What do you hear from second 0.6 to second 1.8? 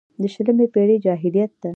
پېړۍ جاهلیت ده.